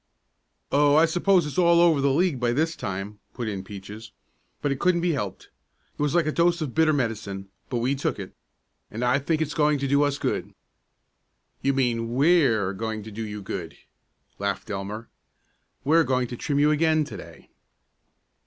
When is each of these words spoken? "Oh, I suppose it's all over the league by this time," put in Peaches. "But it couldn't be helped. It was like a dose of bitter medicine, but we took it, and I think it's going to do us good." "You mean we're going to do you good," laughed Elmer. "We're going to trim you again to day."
"Oh, 0.71 0.95
I 0.95 1.05
suppose 1.05 1.45
it's 1.45 1.59
all 1.59 1.79
over 1.79 2.01
the 2.01 2.09
league 2.09 2.39
by 2.39 2.53
this 2.53 2.75
time," 2.75 3.19
put 3.35 3.47
in 3.47 3.63
Peaches. 3.63 4.11
"But 4.59 4.71
it 4.71 4.79
couldn't 4.79 5.01
be 5.01 5.11
helped. 5.11 5.51
It 5.93 6.01
was 6.01 6.15
like 6.15 6.25
a 6.25 6.31
dose 6.31 6.59
of 6.59 6.73
bitter 6.73 6.91
medicine, 6.91 7.49
but 7.69 7.77
we 7.77 7.93
took 7.93 8.17
it, 8.17 8.33
and 8.89 9.03
I 9.05 9.19
think 9.19 9.43
it's 9.43 9.53
going 9.53 9.77
to 9.77 9.87
do 9.87 10.01
us 10.01 10.17
good." 10.17 10.55
"You 11.61 11.73
mean 11.75 12.15
we're 12.15 12.73
going 12.73 13.03
to 13.03 13.11
do 13.11 13.23
you 13.23 13.43
good," 13.43 13.77
laughed 14.39 14.71
Elmer. 14.71 15.07
"We're 15.83 16.03
going 16.03 16.25
to 16.29 16.35
trim 16.35 16.57
you 16.57 16.71
again 16.71 17.03
to 17.03 17.17
day." 17.17 17.49